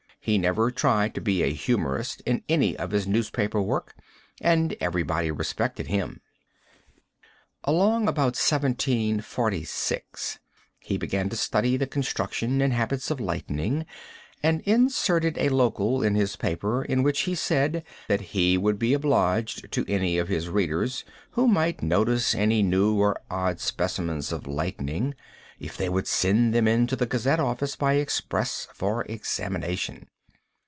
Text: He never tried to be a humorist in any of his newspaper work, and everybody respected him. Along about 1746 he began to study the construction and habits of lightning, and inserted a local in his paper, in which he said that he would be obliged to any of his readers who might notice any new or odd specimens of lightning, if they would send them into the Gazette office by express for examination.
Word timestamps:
He 0.23 0.37
never 0.37 0.69
tried 0.69 1.15
to 1.15 1.19
be 1.21 1.41
a 1.41 1.51
humorist 1.51 2.21
in 2.27 2.43
any 2.47 2.77
of 2.77 2.91
his 2.91 3.07
newspaper 3.07 3.59
work, 3.59 3.95
and 4.39 4.75
everybody 4.79 5.31
respected 5.31 5.87
him. 5.87 6.21
Along 7.63 8.07
about 8.07 8.37
1746 8.37 10.37
he 10.77 10.97
began 10.99 11.27
to 11.29 11.35
study 11.35 11.75
the 11.75 11.87
construction 11.87 12.61
and 12.61 12.71
habits 12.71 13.09
of 13.09 13.19
lightning, 13.19 13.87
and 14.43 14.61
inserted 14.61 15.39
a 15.39 15.49
local 15.49 16.03
in 16.03 16.13
his 16.13 16.35
paper, 16.35 16.83
in 16.85 17.01
which 17.01 17.21
he 17.21 17.33
said 17.33 17.83
that 18.07 18.21
he 18.21 18.59
would 18.59 18.77
be 18.77 18.93
obliged 18.93 19.71
to 19.71 19.83
any 19.89 20.19
of 20.19 20.27
his 20.27 20.49
readers 20.49 21.03
who 21.31 21.47
might 21.47 21.81
notice 21.81 22.35
any 22.35 22.61
new 22.61 22.95
or 22.99 23.19
odd 23.31 23.59
specimens 23.59 24.31
of 24.31 24.45
lightning, 24.45 25.15
if 25.59 25.75
they 25.77 25.89
would 25.89 26.07
send 26.07 26.55
them 26.55 26.67
into 26.67 26.95
the 26.95 27.05
Gazette 27.05 27.39
office 27.39 27.75
by 27.75 27.93
express 27.93 28.67
for 28.73 29.03
examination. 29.05 30.07